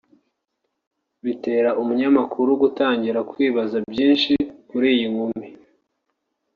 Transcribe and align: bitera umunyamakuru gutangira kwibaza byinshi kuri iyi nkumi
bitera 1.23 1.69
umunyamakuru 1.81 2.51
gutangira 2.61 3.19
kwibaza 3.29 3.77
byinshi 3.91 4.33
kuri 4.69 4.87
iyi 4.95 5.07
nkumi 5.11 5.47